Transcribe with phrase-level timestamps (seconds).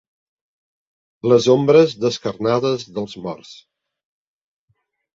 [1.33, 3.55] Les ombres descarnades dels morts.